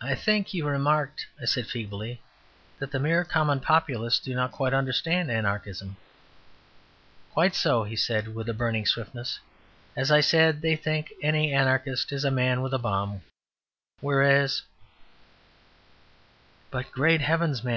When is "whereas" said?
14.00-14.62